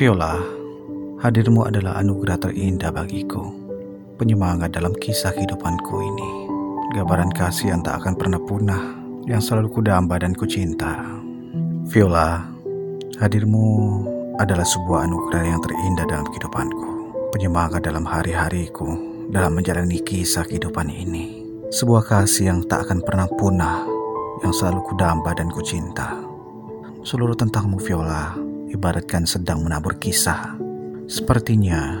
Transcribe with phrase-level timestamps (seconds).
[0.00, 0.40] Viola,
[1.20, 3.52] hadirmu adalah anugerah terindah bagiku.
[4.16, 6.30] Penyemangat dalam kisah kehidupanku ini.
[6.96, 8.96] Gambaran kasih yang tak akan pernah punah,
[9.28, 11.04] yang selalu kudamba dan kucinta.
[11.92, 12.48] Viola,
[13.20, 13.68] hadirmu
[14.40, 16.88] adalah sebuah anugerah yang terindah dalam kehidupanku.
[17.36, 18.88] Penyemangat dalam hari-hariku,
[19.28, 21.44] dalam menjalani kisah kehidupan ini.
[21.76, 23.84] Sebuah kasih yang tak akan pernah punah,
[24.40, 26.16] yang selalu kudamba dan kucinta.
[27.04, 30.54] Seluruh tentangmu Viola, ibaratkan sedang menabur kisah.
[31.10, 31.98] Sepertinya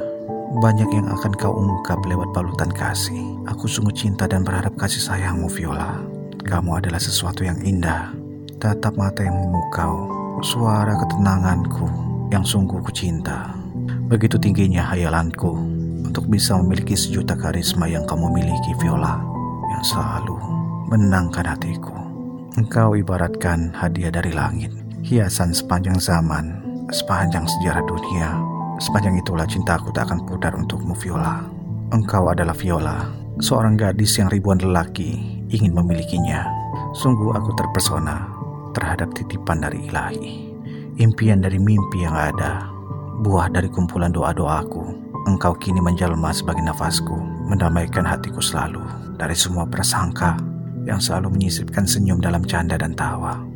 [0.62, 3.38] banyak yang akan kau ungkap lewat balutan kasih.
[3.50, 5.98] Aku sungguh cinta dan berharap kasih sayangmu Viola.
[6.46, 8.14] Kamu adalah sesuatu yang indah.
[8.62, 10.10] Tatap mata yang memukau,
[10.42, 11.86] suara ketenanganku
[12.30, 13.54] yang sungguh ku cinta.
[14.06, 15.54] Begitu tingginya hayalanku
[16.06, 19.18] untuk bisa memiliki sejuta karisma yang kamu miliki Viola.
[19.78, 20.38] Yang selalu
[20.90, 21.94] menenangkan hatiku.
[22.58, 26.60] Engkau ibaratkan hadiah dari langit hiasan sepanjang zaman,
[26.92, 28.36] sepanjang sejarah dunia.
[28.80, 31.44] Sepanjang itulah cintaku tak akan pudar untukmu Viola.
[31.92, 33.08] Engkau adalah Viola,
[33.40, 35.20] seorang gadis yang ribuan lelaki
[35.52, 36.44] ingin memilikinya.
[36.96, 38.28] Sungguh aku terpesona
[38.76, 40.52] terhadap titipan dari ilahi.
[41.00, 42.68] Impian dari mimpi yang ada,
[43.24, 45.00] buah dari kumpulan doa-doaku.
[45.28, 47.16] Engkau kini menjelma sebagai nafasku,
[47.48, 48.80] mendamaikan hatiku selalu
[49.20, 50.40] dari semua prasangka
[50.88, 53.49] yang selalu menyisipkan senyum dalam canda dan tawa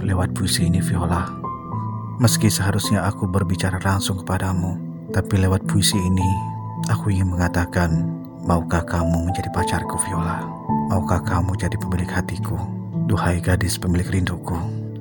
[0.00, 1.28] lewat puisi ini Viola.
[2.22, 4.78] Meski seharusnya aku berbicara langsung kepadamu,
[5.12, 6.28] tapi lewat puisi ini
[6.88, 8.08] aku ingin mengatakan,
[8.46, 10.46] maukah kamu menjadi pacarku Viola?
[10.88, 12.56] Maukah kamu jadi pemilik hatiku?
[13.10, 14.56] Duhai gadis pemilik rinduku,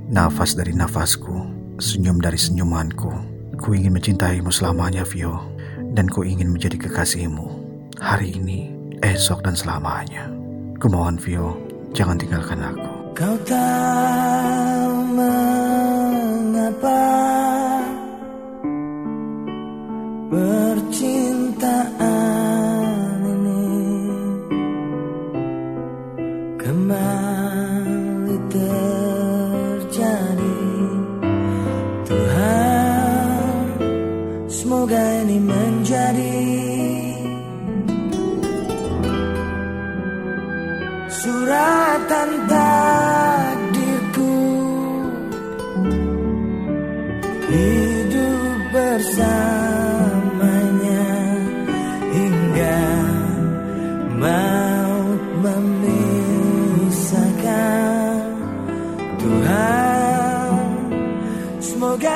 [0.10, 1.46] nafas dari nafasku,
[1.80, 3.10] senyum dari senyumanku.
[3.62, 5.38] Ku ingin mencintaimu selamanya, Vio,
[5.94, 7.46] dan ku ingin menjadi kekasihmu.
[8.02, 8.74] Hari ini,
[9.06, 10.34] esok dan selamanya.
[10.82, 11.62] Kumohon Vio,
[11.94, 12.90] jangan tinggalkan aku.
[13.14, 14.61] Kau tahu
[15.22, 17.06] mengapa
[20.32, 21.92] percintaan
[23.22, 23.70] ini
[26.58, 30.58] kembali terjadi?
[32.10, 33.78] Tuhan
[34.50, 36.42] semoga ini menjadi
[41.12, 42.91] suratan takdirku
[49.02, 50.46] bersamanya
[52.14, 52.86] hingga
[54.22, 56.22] maut memisahkan
[59.18, 60.54] Tuhan.
[61.58, 62.14] Semoga